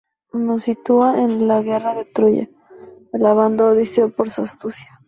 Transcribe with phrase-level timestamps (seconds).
[0.33, 2.49] Nos sitúa en la guerra de Troya,
[3.13, 4.87] alabando a Odiseo por su astucia.